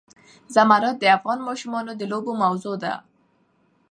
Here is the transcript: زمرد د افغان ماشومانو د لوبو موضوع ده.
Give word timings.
زمرد 0.55 0.95
د 0.99 1.03
افغان 1.17 1.39
ماشومانو 1.47 1.91
د 1.95 2.01
لوبو 2.11 2.31
موضوع 2.43 2.75
ده. 2.83 2.93